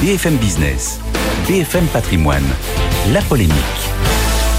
BFM 0.00 0.36
Business, 0.36 1.00
BFM 1.48 1.84
Patrimoine, 1.86 2.44
la 3.12 3.20
polémique. 3.22 3.52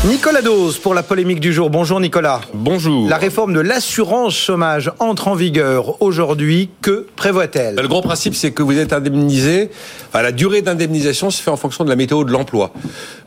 Nicolas 0.06 0.42
Dose 0.42 0.78
pour 0.78 0.94
la 0.94 1.02
polémique 1.02 1.40
du 1.40 1.54
jour. 1.54 1.70
Bonjour 1.70 2.02
Nicolas. 2.02 2.42
Bonjour. 2.54 3.08
La 3.08 3.16
réforme 3.16 3.54
de 3.54 3.62
l'assurance 3.62 4.34
chômage 4.34 4.92
entre 5.00 5.30
en 5.30 5.36
vigueur 5.36 6.02
aujourd'hui. 6.02 6.70
Que 6.82 7.08
prévoit-elle 7.16 7.76
Le 7.76 7.88
grand 7.88 8.02
principe, 8.02 8.36
c'est 8.36 8.52
que 8.52 8.64
vous 8.64 8.78
êtes 8.78 8.92
indemnisé. 8.92 9.70
Enfin, 10.10 10.22
la 10.22 10.34
durée 10.34 10.62
d'indemnisation 10.62 11.30
se 11.32 11.42
fait 11.42 11.52
en 11.52 11.58
fonction 11.58 11.86
de 11.86 11.90
la 11.90 11.96
météo 11.96 12.26
de 12.26 12.32
l'emploi. 12.32 12.72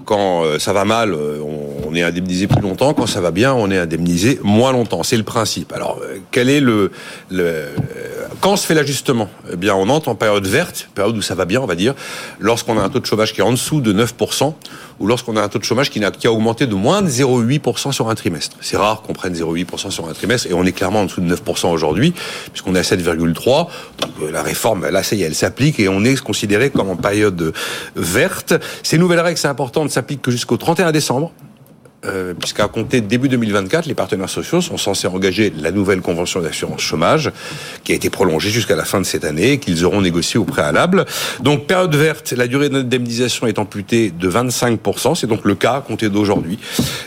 Quand 0.04 0.44
euh, 0.44 0.58
ça 0.58 0.72
va 0.72 0.84
mal, 0.84 1.14
euh, 1.14 1.40
on 1.86 1.94
est 1.94 2.02
indemnisé 2.02 2.46
plus 2.46 2.60
longtemps. 2.60 2.92
Quand 2.92 3.06
ça 3.06 3.20
va 3.20 3.30
bien, 3.30 3.54
on 3.54 3.70
est 3.70 3.78
indemnisé 3.78 4.38
moins 4.42 4.72
longtemps. 4.72 5.02
C'est 5.02 5.16
le 5.16 5.24
principe. 5.24 5.72
Alors, 5.72 5.98
euh, 6.02 6.18
quel 6.30 6.48
est 6.50 6.60
le, 6.60 6.90
le 7.30 7.64
quand 8.42 8.56
se 8.56 8.66
fait 8.66 8.74
l'ajustement 8.74 9.30
Eh 9.52 9.56
bien, 9.56 9.74
on 9.74 9.88
entre 9.88 10.08
en 10.08 10.16
période 10.16 10.44
verte, 10.44 10.88
période 10.96 11.16
où 11.16 11.22
ça 11.22 11.36
va 11.36 11.44
bien, 11.44 11.60
on 11.60 11.66
va 11.66 11.76
dire, 11.76 11.94
lorsqu'on 12.40 12.76
a 12.76 12.82
un 12.82 12.88
taux 12.88 12.98
de 12.98 13.06
chômage 13.06 13.32
qui 13.32 13.40
est 13.40 13.44
en 13.44 13.52
dessous 13.52 13.80
de 13.80 13.92
9%, 13.92 14.52
ou 14.98 15.06
lorsqu'on 15.06 15.36
a 15.36 15.42
un 15.42 15.48
taux 15.48 15.60
de 15.60 15.64
chômage 15.64 15.90
qui 15.90 16.04
a, 16.04 16.32
augmenté 16.32 16.66
de 16.66 16.74
moins 16.74 17.02
de 17.02 17.08
0,8% 17.08 17.92
sur 17.92 18.10
un 18.10 18.14
trimestre. 18.16 18.56
C'est 18.60 18.76
rare 18.76 19.02
qu'on 19.02 19.12
prenne 19.12 19.32
0,8% 19.32 19.90
sur 19.90 20.08
un 20.08 20.12
trimestre, 20.12 20.48
et 20.50 20.54
on 20.54 20.64
est 20.64 20.72
clairement 20.72 21.02
en 21.02 21.04
dessous 21.04 21.20
de 21.20 21.32
9% 21.32 21.70
aujourd'hui, 21.70 22.14
puisqu'on 22.50 22.74
est 22.74 22.80
à 22.80 22.82
7,3%. 22.82 23.68
Donc 24.00 24.32
la 24.32 24.42
réforme, 24.42 24.88
là, 24.88 25.04
ça 25.04 25.14
y 25.14 25.22
est, 25.22 25.26
elle 25.26 25.36
s'applique, 25.36 25.78
et 25.78 25.88
on 25.88 26.04
est 26.04 26.20
considéré 26.20 26.70
comme 26.70 26.90
en 26.90 26.96
période 26.96 27.54
verte. 27.94 28.54
Ces 28.82 28.98
nouvelles 28.98 29.20
règles, 29.20 29.38
c'est 29.38 29.46
important, 29.46 29.84
ne 29.84 29.88
s'appliquent 29.88 30.22
que 30.22 30.32
jusqu'au 30.32 30.56
31 30.56 30.90
décembre. 30.90 31.32
Euh, 32.04 32.34
puisqu'à 32.34 32.66
compter 32.66 33.00
début 33.00 33.28
2024, 33.28 33.86
les 33.86 33.94
partenaires 33.94 34.28
sociaux 34.28 34.60
sont 34.60 34.76
censés 34.76 35.06
engager 35.06 35.52
la 35.56 35.70
nouvelle 35.70 36.00
convention 36.00 36.40
d'assurance 36.40 36.80
chômage, 36.80 37.30
qui 37.84 37.92
a 37.92 37.94
été 37.94 38.10
prolongée 38.10 38.50
jusqu'à 38.50 38.74
la 38.74 38.84
fin 38.84 39.00
de 39.00 39.06
cette 39.06 39.24
année, 39.24 39.58
qu'ils 39.58 39.84
auront 39.84 40.00
négocié 40.00 40.40
au 40.40 40.44
préalable. 40.44 41.04
Donc, 41.40 41.66
période 41.66 41.94
verte, 41.94 42.32
la 42.32 42.48
durée 42.48 42.70
d'indemnisation 42.70 43.46
est 43.46 43.60
amputée 43.60 44.10
de 44.10 44.28
25%, 44.28 45.14
c'est 45.14 45.28
donc 45.28 45.44
le 45.44 45.54
cas 45.54 45.74
à 45.74 45.80
compter 45.80 46.08
d'aujourd'hui. 46.08 46.58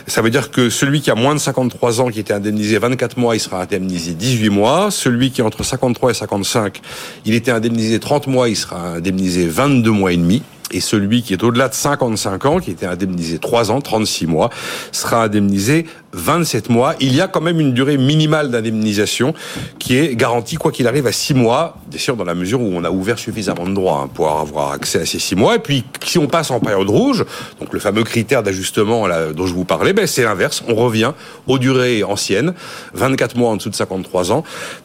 Ça 0.06 0.22
veut 0.22 0.30
dire 0.30 0.50
que 0.50 0.70
celui 0.70 1.02
qui 1.02 1.10
a 1.10 1.14
moins 1.14 1.34
de 1.34 1.40
53 1.40 2.00
ans, 2.00 2.08
qui 2.08 2.20
était 2.20 2.32
indemnisé 2.32 2.78
24 2.78 3.18
mois, 3.18 3.36
il 3.36 3.40
sera 3.40 3.60
indemnisé 3.60 4.14
18 4.14 4.48
mois. 4.48 4.90
Celui 4.90 5.30
qui 5.30 5.42
est 5.42 5.44
entre 5.44 5.62
53 5.62 6.12
et 6.12 6.14
55, 6.14 6.80
il 7.26 7.34
était 7.34 7.50
indemnisé 7.50 8.00
30 8.00 8.28
mois, 8.28 8.48
il 8.48 8.56
sera 8.56 8.94
indemnisé 8.94 9.46
22 9.46 9.90
mois 9.90 10.12
et 10.12 10.16
demi. 10.16 10.42
Et 10.72 10.80
celui 10.80 11.22
qui 11.22 11.32
est 11.32 11.44
au-delà 11.44 11.68
de 11.68 11.74
55 11.74 12.44
ans, 12.46 12.58
qui 12.58 12.72
était 12.72 12.86
indemnisé 12.86 13.38
3 13.38 13.70
ans, 13.70 13.80
36 13.80 14.26
mois, 14.26 14.50
sera 14.90 15.22
indemnisé 15.22 15.86
27 16.12 16.70
mois. 16.70 16.94
Il 16.98 17.14
y 17.14 17.20
a 17.20 17.28
quand 17.28 17.40
même 17.40 17.60
une 17.60 17.72
durée 17.72 17.96
minimale 17.96 18.50
d'indemnisation 18.50 19.32
qui 19.78 19.96
est 19.96 20.16
garantie, 20.16 20.56
quoi 20.56 20.72
qu'il 20.72 20.88
arrive, 20.88 21.06
à 21.06 21.12
6 21.12 21.34
mois, 21.34 21.76
bien 21.86 22.00
sûr 22.00 22.16
dans 22.16 22.24
la 22.24 22.34
mesure 22.34 22.60
où 22.60 22.72
on 22.74 22.82
a 22.82 22.90
ouvert 22.90 23.18
suffisamment 23.18 23.64
de 23.64 23.74
droits 23.74 24.02
hein, 24.04 24.10
pour 24.12 24.28
avoir 24.40 24.72
accès 24.72 25.00
à 25.00 25.06
ces 25.06 25.20
6 25.20 25.36
mois. 25.36 25.54
Et 25.54 25.60
puis, 25.60 25.84
si 26.04 26.18
on 26.18 26.26
passe 26.26 26.50
en 26.50 26.58
période 26.58 26.90
rouge, 26.90 27.24
donc 27.60 27.72
le 27.72 27.78
fameux 27.78 28.02
critère 28.02 28.42
d'ajustement 28.42 29.06
dont 29.34 29.46
je 29.46 29.54
vous 29.54 29.64
parlais, 29.64 29.92
ben, 29.92 30.06
c'est 30.06 30.24
l'inverse. 30.24 30.64
On 30.66 30.74
revient 30.74 31.12
aux 31.46 31.58
durées 31.58 32.02
anciennes, 32.02 32.54
24 32.94 33.36
mois 33.36 33.50
en 33.50 33.56
dessous 33.56 33.70
de 33.70 33.76
53 33.76 34.32
ans, 34.32 34.42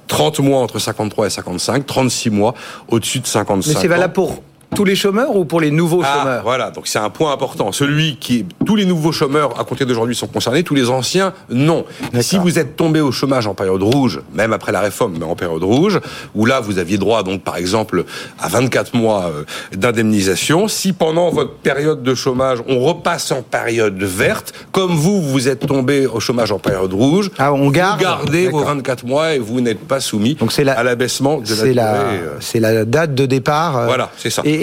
30 0.08 0.40
mois 0.42 0.60
entre 0.60 0.78
53 0.78 1.26
et 1.26 1.30
55, 1.32 1.86
36 1.88 2.30
mois 2.30 2.54
au-dessus 2.88 3.20
de 3.20 3.28
55 3.28 3.74
Mais 3.74 3.82
c'est 3.82 3.88
valable 3.88 4.14
pour 4.14 4.44
tous 4.76 4.84
les 4.84 4.96
chômeurs 4.96 5.36
ou 5.36 5.46
pour 5.46 5.62
les 5.62 5.72
nouveaux 5.72 6.02
ah, 6.04 6.18
chômeurs 6.18 6.44
Voilà, 6.44 6.72
donc 6.72 6.88
c'est 6.88 7.00
un 7.00 7.10
point 7.10 7.32
important. 7.32 7.72
Celui 7.72 8.18
qui, 8.18 8.46
tous 8.66 8.76
les 8.76 8.86
nouveaux 8.86 9.12
chômeurs 9.12 9.60
à 9.60 9.64
compter 9.64 9.86
d'aujourd'hui 9.86 10.16
sont 10.16 10.28
concernés, 10.28 10.64
tous 10.64 10.76
les 10.76 10.90
anciens 10.90 11.34
non. 11.50 11.86
Si 12.22 12.38
vous 12.38 12.60
êtes 12.60 12.76
tombé 12.76 13.02
au 13.02 13.12
chômage 13.12 13.48
en 13.48 13.54
période 13.54 13.84
rouge, 13.84 14.22
même 14.34 14.54
après 14.54 14.72
la 14.72 14.82
réforme, 14.82 15.18
mais 15.20 15.26
en 15.26 15.36
période 15.36 15.64
rouge, 15.64 16.00
où 16.36 16.46
là 16.46 16.60
vous 16.60 16.80
aviez 16.80 16.98
droit 16.98 17.24
donc 17.24 17.44
par 17.44 17.58
exemple 17.58 18.06
à 18.40 18.48
24 18.48 18.96
mois 18.96 19.32
euh, 19.34 19.44
d'indemnisation, 19.76 20.68
si 20.68 20.94
pendant 20.94 21.30
votre 21.30 21.54
période 21.56 22.04
de 22.04 22.16
chômage 22.16 22.60
on 22.68 22.80
repasse 22.80 23.32
en 23.32 23.42
période 23.42 24.02
verte, 24.02 24.54
comme 24.72 24.92
vous 24.92 25.22
vous 25.22 25.48
êtes 25.48 25.68
tombé 25.68 26.08
au 26.08 26.20
chômage 26.20 26.52
en 26.52 26.60
période 26.60 26.94
rouge, 26.94 27.30
ah, 27.38 27.54
on 27.54 27.70
garde, 27.70 28.00
vous 28.00 28.04
gardez 28.04 28.48
vos 28.48 28.64
24 28.64 29.06
mois 29.06 29.34
et 29.34 29.40
vous 29.40 29.62
n'êtes 29.62 29.80
pas 29.80 30.00
soumis 30.00 30.36
donc 30.36 30.56
la, 30.58 30.78
à 30.78 30.84
l'abaissement 30.84 31.40
de 31.40 31.50
la 31.50 31.64
durée. 31.64 31.76
Euh. 31.78 32.38
C'est 32.40 32.60
la 32.60 32.86
date 32.86 33.14
de 33.16 33.26
départ. 33.26 33.78
Euh, 33.78 33.86
voilà, 33.86 34.12
c'est 34.18 34.30
ça. 34.30 34.42
Et, 34.46 34.61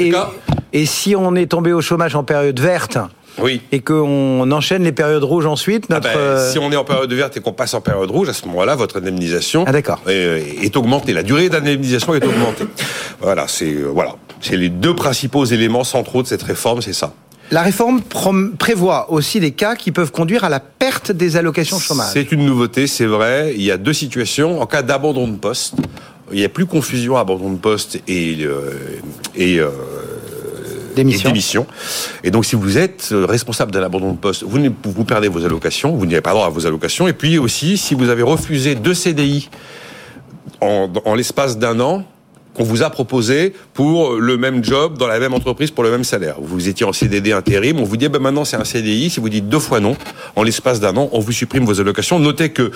et, 0.72 0.86
si 0.86 1.16
on 1.16 1.34
est 1.34 1.46
tombé 1.46 1.72
au 1.72 1.80
chômage 1.80 2.14
en 2.14 2.24
période 2.24 2.58
verte, 2.58 2.98
oui. 3.40 3.60
Et 3.70 3.80
qu'on 3.80 4.50
enchaîne 4.50 4.82
les 4.82 4.90
périodes 4.90 5.22
rouges 5.22 5.46
ensuite. 5.46 5.86
Ah 5.90 6.00
ben, 6.00 6.08
euh, 6.16 6.50
si 6.50 6.58
on 6.58 6.72
est 6.72 6.76
en 6.76 6.82
période 6.82 7.12
verte 7.12 7.36
et 7.36 7.40
qu'on 7.40 7.52
passe 7.52 7.72
en 7.72 7.80
période 7.80 8.10
rouge, 8.10 8.28
à 8.28 8.32
ce 8.32 8.46
moment-là, 8.46 8.74
votre 8.74 8.98
indemnisation 8.98 9.64
ah, 9.64 9.72
est, 10.08 10.64
est, 10.64 10.76
augmentée. 10.76 11.12
La 11.12 11.22
durée 11.22 11.48
d'indemnisation 11.48 12.16
est 12.16 12.24
augmentée. 12.24 12.64
voilà, 13.20 13.46
c'est 13.46 13.72
euh, 13.72 13.90
voilà, 13.94 14.16
c'est 14.40 14.56
les 14.56 14.70
deux 14.70 14.94
principaux 14.94 15.44
éléments 15.44 15.84
centraux 15.84 16.22
de 16.22 16.26
cette 16.26 16.42
réforme, 16.42 16.82
c'est 16.82 16.92
ça. 16.92 17.12
La 17.50 17.62
réforme 17.62 18.02
prévoit 18.58 19.10
aussi 19.10 19.40
des 19.40 19.52
cas 19.52 19.74
qui 19.74 19.90
peuvent 19.90 20.12
conduire 20.12 20.44
à 20.44 20.50
la 20.50 20.60
perte 20.60 21.12
des 21.12 21.36
allocations 21.36 21.78
chômage. 21.78 22.10
C'est 22.12 22.30
une 22.30 22.44
nouveauté, 22.44 22.86
c'est 22.86 23.06
vrai. 23.06 23.54
Il 23.56 23.62
y 23.62 23.70
a 23.70 23.78
deux 23.78 23.94
situations. 23.94 24.60
En 24.60 24.66
cas 24.66 24.82
d'abandon 24.82 25.26
de 25.28 25.36
poste, 25.36 25.74
il 26.32 26.38
n'y 26.38 26.44
a 26.44 26.48
plus 26.48 26.66
confusion 26.66 27.16
abandon 27.16 27.52
de 27.52 27.58
poste 27.58 28.00
et, 28.06 28.38
euh, 28.40 29.00
et 29.34 29.60
euh, 29.60 29.70
démission. 30.94 31.66
Et 32.24 32.30
donc, 32.30 32.44
si 32.44 32.56
vous 32.56 32.78
êtes 32.78 33.10
euh, 33.12 33.24
responsable 33.26 33.72
d'un 33.72 33.82
abandon 33.82 34.12
de 34.12 34.18
poste, 34.18 34.42
vous, 34.42 34.58
vous 34.84 35.04
perdez 35.04 35.28
vos 35.28 35.44
allocations, 35.44 35.94
vous 35.94 36.06
n'avez 36.06 36.20
pas 36.20 36.32
droit 36.32 36.46
à 36.46 36.50
vos 36.50 36.66
allocations. 36.66 37.08
Et 37.08 37.12
puis 37.12 37.38
aussi, 37.38 37.76
si 37.78 37.94
vous 37.94 38.08
avez 38.08 38.22
refusé 38.22 38.74
deux 38.74 38.94
CDI 38.94 39.48
en, 40.60 40.90
en 41.04 41.14
l'espace 41.14 41.58
d'un 41.58 41.80
an, 41.80 42.04
qu'on 42.58 42.64
vous 42.64 42.82
a 42.82 42.90
proposé 42.90 43.54
pour 43.72 44.16
le 44.16 44.36
même 44.36 44.64
job 44.64 44.98
dans 44.98 45.06
la 45.06 45.20
même 45.20 45.32
entreprise 45.32 45.70
pour 45.70 45.84
le 45.84 45.90
même 45.92 46.02
salaire. 46.02 46.36
Vous 46.40 46.68
étiez 46.68 46.84
en 46.84 46.92
CDD 46.92 47.32
intérim, 47.32 47.78
on 47.78 47.84
vous 47.84 47.96
dit 47.96 48.08
ben 48.08 48.18
maintenant 48.18 48.44
c'est 48.44 48.56
un 48.56 48.64
CDI. 48.64 49.10
Si 49.10 49.20
vous 49.20 49.28
dites 49.28 49.48
deux 49.48 49.60
fois 49.60 49.78
non, 49.78 49.96
en 50.34 50.42
l'espace 50.42 50.80
d'un 50.80 50.96
an, 50.96 51.08
on 51.12 51.20
vous 51.20 51.30
supprime 51.30 51.64
vos 51.64 51.80
allocations. 51.80 52.18
Notez 52.18 52.50
que 52.50 52.72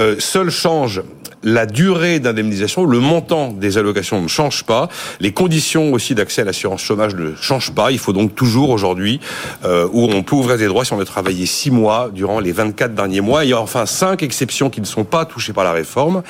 euh, 0.00 0.16
seul 0.18 0.48
change 0.50 1.02
la 1.42 1.66
durée 1.66 2.20
d'indemnisation, 2.20 2.84
le 2.84 2.98
montant 2.98 3.48
des 3.52 3.78
allocations 3.78 4.20
ne 4.20 4.28
change 4.28 4.64
pas, 4.64 4.88
les 5.20 5.32
conditions 5.32 5.92
aussi 5.92 6.14
d'accès 6.14 6.42
à 6.42 6.44
l'assurance 6.44 6.82
chômage 6.82 7.14
ne 7.14 7.34
changent 7.34 7.72
pas. 7.72 7.90
Il 7.92 7.98
faut 7.98 8.12
donc 8.12 8.34
toujours 8.34 8.70
aujourd'hui 8.70 9.20
euh, 9.64 9.88
où 9.92 10.04
on 10.04 10.22
peut 10.22 10.36
ouvrir 10.36 10.58
des 10.58 10.66
droits 10.66 10.84
si 10.84 10.92
on 10.92 11.00
a 11.00 11.04
travaillé 11.04 11.46
six 11.46 11.70
mois 11.70 12.10
durant 12.12 12.40
les 12.40 12.52
24 12.52 12.94
derniers 12.94 13.20
mois. 13.20 13.44
Il 13.44 13.50
y 13.50 13.52
a 13.52 13.60
enfin 13.60 13.86
cinq 13.86 14.22
exceptions 14.22 14.70
qui 14.70 14.80
ne 14.80 14.86
sont 14.86 15.04
pas 15.04 15.24
touchées 15.24 15.52
par 15.52 15.64
la 15.64 15.72
réforme. 15.72 16.22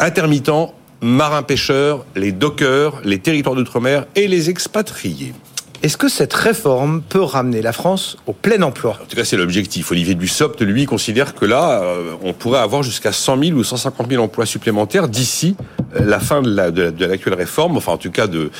Intermittents, 0.00 0.74
marins-pêcheurs, 1.00 2.04
les 2.16 2.32
dockers, 2.32 3.00
les 3.04 3.18
territoires 3.18 3.54
d'outre-mer 3.54 4.06
et 4.16 4.28
les 4.28 4.50
expatriés. 4.50 5.32
Est-ce 5.80 5.96
que 5.96 6.08
cette 6.08 6.34
réforme 6.34 7.02
peut 7.02 7.22
ramener 7.22 7.62
la 7.62 7.72
France 7.72 8.16
au 8.26 8.32
plein 8.32 8.60
emploi? 8.62 8.98
En 9.00 9.06
tout 9.06 9.14
cas, 9.14 9.24
c'est 9.24 9.36
l'objectif. 9.36 9.92
Olivier 9.92 10.16
Dussopt, 10.16 10.60
lui, 10.60 10.86
considère 10.86 11.36
que 11.36 11.44
là, 11.44 11.82
euh, 11.82 12.14
on 12.24 12.32
pourrait 12.32 12.58
avoir 12.58 12.82
jusqu'à 12.82 13.12
100 13.12 13.44
000 13.44 13.56
ou 13.56 13.62
150 13.62 14.10
000 14.10 14.20
emplois 14.20 14.44
supplémentaires 14.44 15.06
d'ici 15.06 15.54
euh, 15.94 16.04
la 16.04 16.18
fin 16.18 16.42
de, 16.42 17.04
l'actuelle 17.04 17.34
réforme, 17.34 17.76
enfin 17.76 17.92
en 17.92 17.96
tout 17.96 18.10
cas 18.10 18.26
de, 18.26 18.50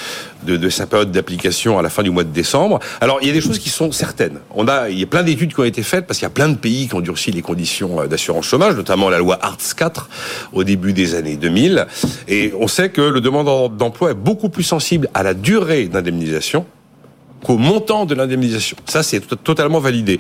sa 0.71 0.87
période 0.87 1.11
d'application 1.11 1.77
à 1.77 1.83
la 1.83 1.91
fin 1.91 2.05
du 2.05 2.11
mois 2.11 2.23
de 2.23 2.33
décembre. 2.33 2.79
Alors, 3.01 3.19
il 3.21 3.27
y 3.27 3.31
a 3.31 3.35
des 3.35 3.41
choses 3.41 3.59
qui 3.59 3.69
sont 3.69 3.91
certaines. 3.91 4.39
On 4.55 4.69
a, 4.69 4.89
il 4.89 5.01
y 5.01 5.03
a 5.03 5.07
plein 5.07 5.25
d'études 5.25 5.53
qui 5.53 5.59
ont 5.59 5.65
été 5.65 5.83
faites 5.83 6.07
parce 6.07 6.21
qu'il 6.21 6.27
y 6.27 6.31
a 6.31 6.35
plein 6.35 6.49
de 6.49 6.57
pays 6.57 6.87
qui 6.87 6.95
ont 6.95 7.01
durci 7.01 7.33
les 7.33 7.43
conditions 7.43 8.01
euh, 8.01 8.07
d'assurance 8.07 8.47
chômage, 8.47 8.77
notamment 8.77 9.11
la 9.11 9.19
loi 9.19 9.41
Arts 9.43 9.75
4 9.77 10.09
au 10.53 10.63
début 10.63 10.93
des 10.93 11.17
années 11.17 11.37
2000. 11.37 11.89
Et 12.29 12.53
on 12.61 12.69
sait 12.69 12.91
que 12.91 13.01
le 13.01 13.21
demandeur 13.21 13.71
d'emploi 13.71 14.13
est 14.13 14.15
beaucoup 14.15 14.51
plus 14.51 14.63
sensible 14.63 15.09
à 15.15 15.25
la 15.25 15.35
durée 15.35 15.89
d'indemnisation 15.89 16.65
qu'au 17.45 17.57
montant 17.57 18.05
de 18.05 18.15
l'indemnisation. 18.15 18.77
Ça, 18.87 19.03
c'est 19.03 19.21
totalement 19.43 19.81
validé. 19.81 20.19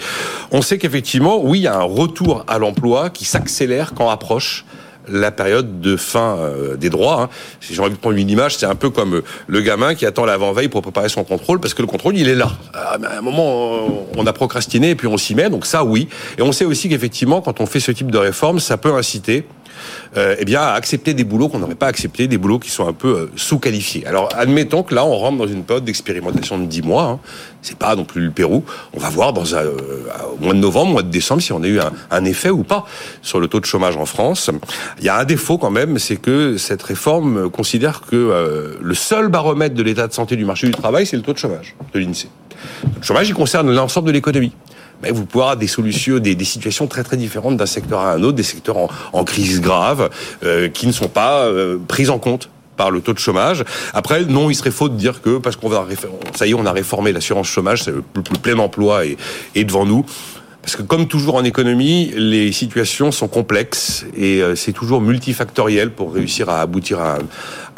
On 0.50 0.62
sait 0.62 0.78
qu'effectivement, 0.78 1.40
oui, 1.42 1.60
il 1.60 1.62
y 1.62 1.66
a 1.66 1.76
un 1.76 1.82
retour 1.82 2.44
à 2.46 2.58
l'emploi 2.58 3.10
qui 3.10 3.24
s'accélère 3.24 3.94
quand 3.94 4.08
approche 4.08 4.64
la 5.10 5.30
période 5.30 5.80
de 5.80 5.96
fin 5.96 6.36
euh, 6.36 6.76
des 6.76 6.90
droits. 6.90 7.22
Hein. 7.22 7.28
Si 7.60 7.74
j'ai 7.74 7.80
envie 7.80 7.94
de 7.94 7.96
prendre 7.96 8.16
une 8.16 8.30
image, 8.30 8.56
c'est 8.56 8.66
un 8.66 8.74
peu 8.74 8.90
comme 8.90 9.16
euh, 9.16 9.24
le 9.46 9.60
gamin 9.62 9.94
qui 9.94 10.06
attend 10.06 10.24
l'avant-veille 10.24 10.68
pour 10.68 10.82
préparer 10.82 11.08
son 11.08 11.24
contrôle, 11.24 11.60
parce 11.60 11.74
que 11.74 11.82
le 11.82 11.88
contrôle, 11.88 12.16
il 12.16 12.28
est 12.28 12.34
là. 12.34 12.50
Ah, 12.74 12.98
à 13.02 13.18
un 13.18 13.20
moment, 13.22 14.06
on 14.16 14.26
a 14.26 14.32
procrastiné 14.32 14.90
et 14.90 14.94
puis 14.94 15.06
on 15.06 15.16
s'y 15.16 15.34
met, 15.34 15.50
donc 15.50 15.66
ça, 15.66 15.84
oui. 15.84 16.08
Et 16.38 16.42
on 16.42 16.52
sait 16.52 16.64
aussi 16.64 16.88
qu'effectivement, 16.88 17.40
quand 17.40 17.60
on 17.60 17.66
fait 17.66 17.80
ce 17.80 17.92
type 17.92 18.10
de 18.10 18.18
réforme, 18.18 18.60
ça 18.60 18.76
peut 18.76 18.94
inciter 18.94 19.46
euh, 20.16 20.36
eh 20.38 20.44
bien, 20.44 20.62
accepter 20.62 21.14
des 21.14 21.24
boulots 21.24 21.48
qu'on 21.48 21.58
n'aurait 21.58 21.74
pas 21.74 21.86
acceptés, 21.86 22.28
des 22.28 22.38
boulots 22.38 22.58
qui 22.58 22.70
sont 22.70 22.86
un 22.86 22.92
peu 22.92 23.08
euh, 23.08 23.30
sous-qualifiés. 23.36 24.06
Alors, 24.06 24.28
admettons 24.36 24.82
que 24.82 24.94
là, 24.94 25.04
on 25.04 25.16
rentre 25.16 25.38
dans 25.38 25.46
une 25.46 25.64
période 25.64 25.84
d'expérimentation 25.84 26.58
de 26.58 26.66
10 26.66 26.82
mois. 26.82 27.04
Hein. 27.04 27.20
C'est 27.62 27.76
pas 27.76 27.96
non 27.96 28.04
plus 28.04 28.22
le 28.22 28.30
Pérou. 28.30 28.64
On 28.94 29.00
va 29.00 29.10
voir 29.10 29.32
dans 29.32 29.54
un, 29.54 29.58
euh, 29.58 29.74
au 30.38 30.44
mois 30.44 30.54
de 30.54 30.58
novembre, 30.58 30.92
mois 30.92 31.02
de 31.02 31.10
décembre, 31.10 31.42
si 31.42 31.52
on 31.52 31.62
a 31.62 31.66
eu 31.66 31.80
un, 31.80 31.92
un, 32.10 32.24
effet 32.24 32.50
ou 32.50 32.62
pas 32.62 32.86
sur 33.22 33.40
le 33.40 33.48
taux 33.48 33.60
de 33.60 33.64
chômage 33.64 33.96
en 33.96 34.06
France. 34.06 34.50
Il 34.98 35.04
y 35.04 35.08
a 35.08 35.18
un 35.18 35.24
défaut 35.24 35.58
quand 35.58 35.70
même, 35.70 35.98
c'est 35.98 36.16
que 36.16 36.56
cette 36.56 36.82
réforme 36.82 37.50
considère 37.50 38.02
que 38.02 38.76
le 38.80 38.94
seul 38.94 39.28
baromètre 39.28 39.74
de 39.74 39.82
l'état 39.82 40.06
de 40.06 40.12
santé 40.12 40.36
du 40.36 40.44
marché 40.44 40.66
du 40.66 40.72
travail, 40.72 41.06
c'est 41.06 41.16
le 41.16 41.22
taux 41.22 41.32
de 41.32 41.38
chômage 41.38 41.74
de 41.92 41.98
l'INSEE. 41.98 42.28
Le 42.96 43.02
chômage, 43.02 43.28
il 43.28 43.34
concerne 43.34 43.72
l'ensemble 43.72 44.08
de 44.08 44.12
l'économie 44.12 44.52
mais 45.02 45.10
vous 45.10 45.24
pouvez 45.24 45.44
avoir 45.44 45.56
des 45.56 45.66
solutions, 45.66 46.18
des, 46.18 46.34
des, 46.34 46.44
situations 46.44 46.86
très 46.86 47.04
très 47.04 47.16
différentes 47.16 47.56
d'un 47.56 47.66
secteur 47.66 48.00
à 48.00 48.12
un 48.12 48.22
autre, 48.22 48.36
des 48.36 48.42
secteurs 48.42 48.76
en, 48.76 48.88
en 49.12 49.24
crise 49.24 49.60
grave, 49.60 50.10
euh, 50.42 50.68
qui 50.68 50.86
ne 50.86 50.92
sont 50.92 51.08
pas 51.08 51.44
euh, 51.44 51.78
prises 51.86 52.10
en 52.10 52.18
compte 52.18 52.50
par 52.76 52.90
le 52.90 53.00
taux 53.00 53.12
de 53.12 53.18
chômage. 53.18 53.64
Après, 53.92 54.24
non, 54.24 54.50
il 54.50 54.54
serait 54.54 54.70
faux 54.70 54.88
de 54.88 54.96
dire 54.96 55.20
que 55.20 55.38
parce 55.38 55.56
qu'on 55.56 55.68
va 55.68 55.84
ça 56.34 56.46
y 56.46 56.50
est, 56.50 56.54
on 56.54 56.64
a 56.64 56.72
réformé 56.72 57.12
l'assurance 57.12 57.48
chômage, 57.48 57.86
le, 57.86 58.02
plein 58.42 58.58
emploi 58.58 59.04
est, 59.04 59.16
est 59.54 59.64
devant 59.64 59.84
nous. 59.84 60.06
Parce 60.68 60.76
que 60.76 60.82
comme 60.82 61.08
toujours 61.08 61.36
en 61.36 61.44
économie, 61.44 62.12
les 62.14 62.52
situations 62.52 63.10
sont 63.10 63.26
complexes 63.26 64.04
et 64.14 64.42
euh, 64.42 64.54
c'est 64.54 64.74
toujours 64.74 65.00
multifactoriel 65.00 65.90
pour 65.92 66.12
réussir 66.12 66.50
à 66.50 66.60
aboutir 66.60 67.00
à 67.00 67.20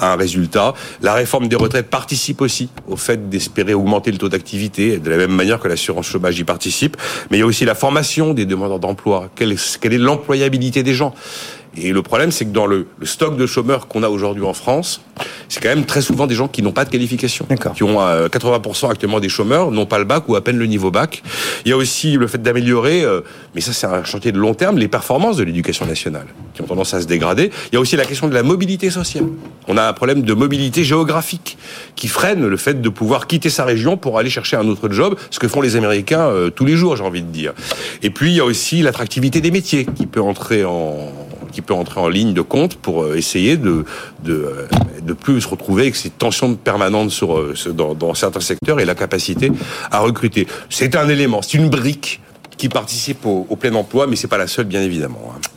un, 0.00 0.16
résultat. 0.16 0.74
La 1.00 1.14
réforme 1.14 1.46
des 1.46 1.54
retraites 1.54 1.88
participe 1.88 2.40
aussi 2.40 2.68
au 2.88 2.96
fait 2.96 3.28
d'espérer 3.28 3.74
augmenter 3.74 4.10
le 4.10 4.18
taux 4.18 4.28
d'activité, 4.28 4.98
de 4.98 5.08
la 5.08 5.18
même 5.18 5.30
manière 5.30 5.60
que 5.60 5.68
l'assurance 5.68 6.06
chômage 6.06 6.36
y 6.40 6.42
participe. 6.42 6.96
Mais 7.30 7.36
il 7.36 7.40
y 7.40 7.44
a 7.44 7.46
aussi 7.46 7.64
la 7.64 7.76
formation 7.76 8.34
des 8.34 8.44
demandeurs 8.44 8.80
d'emploi. 8.80 9.30
Quelle 9.36 9.52
est 9.52 9.98
l'employabilité 9.98 10.82
des 10.82 10.94
gens? 10.94 11.14
Et 11.76 11.92
le 11.92 12.02
problème, 12.02 12.32
c'est 12.32 12.44
que 12.44 12.50
dans 12.50 12.66
le, 12.66 12.86
stock 13.04 13.36
de 13.36 13.46
chômeurs 13.46 13.86
qu'on 13.86 14.02
a 14.02 14.08
aujourd'hui 14.08 14.44
en 14.44 14.54
France, 14.54 15.02
c'est 15.48 15.62
quand 15.62 15.68
même 15.68 15.84
très 15.84 16.02
souvent 16.02 16.26
des 16.26 16.34
gens 16.34 16.48
qui 16.48 16.62
n'ont 16.62 16.72
pas 16.72 16.84
de 16.84 16.90
qualification, 16.90 17.46
qui 17.74 17.82
ont 17.84 17.98
80% 18.00 18.86
euh, 18.86 18.88
actuellement 18.88 19.20
des 19.20 19.28
chômeurs 19.28 19.70
n'ont 19.70 19.86
pas 19.86 19.98
le 19.98 20.04
bac 20.04 20.28
ou 20.28 20.34
à 20.34 20.42
peine 20.42 20.58
le 20.58 20.66
niveau 20.66 20.90
bac. 20.90 21.22
Il 21.64 21.70
y 21.70 21.72
a 21.72 21.76
aussi 21.76 22.12
le 22.12 22.26
fait 22.26 22.42
d'améliorer, 22.42 23.04
euh, 23.04 23.20
mais 23.54 23.60
ça 23.60 23.72
c'est 23.72 23.86
un 23.86 24.02
chantier 24.02 24.32
de 24.32 24.38
long 24.38 24.54
terme, 24.54 24.78
les 24.78 24.88
performances 24.88 25.36
de 25.36 25.44
l'éducation 25.44 25.86
nationale, 25.86 26.26
qui 26.54 26.62
ont 26.62 26.66
tendance 26.66 26.92
à 26.92 27.00
se 27.00 27.06
dégrader. 27.06 27.50
Il 27.70 27.74
y 27.74 27.78
a 27.78 27.80
aussi 27.80 27.96
la 27.96 28.04
question 28.04 28.26
de 28.26 28.34
la 28.34 28.42
mobilité 28.42 28.90
sociale. 28.90 29.26
On 29.68 29.76
a 29.76 29.88
un 29.88 29.92
problème 29.92 30.22
de 30.22 30.34
mobilité 30.34 30.82
géographique 30.82 31.56
qui 31.94 32.08
freine 32.08 32.46
le 32.46 32.56
fait 32.56 32.80
de 32.80 32.88
pouvoir 32.88 33.28
quitter 33.28 33.50
sa 33.50 33.64
région 33.64 33.96
pour 33.96 34.18
aller 34.18 34.30
chercher 34.30 34.56
un 34.56 34.66
autre 34.66 34.90
job, 34.90 35.16
ce 35.30 35.38
que 35.38 35.46
font 35.46 35.60
les 35.60 35.76
Américains 35.76 36.26
euh, 36.26 36.50
tous 36.50 36.64
les 36.64 36.76
jours, 36.76 36.96
j'ai 36.96 37.04
envie 37.04 37.22
de 37.22 37.30
dire. 37.30 37.52
Et 38.02 38.10
puis 38.10 38.30
il 38.32 38.36
y 38.36 38.40
a 38.40 38.44
aussi 38.44 38.82
l'attractivité 38.82 39.40
des 39.40 39.52
métiers 39.52 39.84
qui 39.84 40.06
peut 40.06 40.20
entrer 40.20 40.64
en 40.64 41.12
qui 41.50 41.62
peut 41.62 41.74
entrer 41.74 42.00
en 42.00 42.08
ligne 42.08 42.32
de 42.32 42.40
compte 42.42 42.76
pour 42.76 43.02
euh, 43.02 43.16
essayer 43.16 43.56
de 43.56 43.84
de, 44.24 44.32
euh, 44.32 45.14
plus 45.14 45.40
se 45.40 45.48
retrouver 45.48 45.82
avec 45.82 45.96
ces 45.96 46.10
tensions 46.10 46.54
permanentes 46.54 47.12
euh, 47.22 47.54
dans, 47.72 47.94
dans 47.94 48.14
certains 48.14 48.40
secteurs 48.40 48.80
et 48.80 48.84
la 48.84 48.94
capacité 48.94 49.50
à 49.90 50.00
recruter. 50.00 50.46
C'est 50.68 50.96
un 50.96 51.08
élément, 51.08 51.42
c'est 51.42 51.58
une 51.58 51.68
brique 51.68 52.20
qui 52.56 52.68
participe 52.68 53.24
au, 53.24 53.44
plein 53.56 53.74
emploi, 53.74 54.06
mais 54.06 54.16
c'est 54.16 54.28
pas 54.28 54.36
la 54.36 54.46
seule, 54.46 54.66
bien 54.66 54.82
évidemment. 54.82 55.32
Hein. 55.34 55.40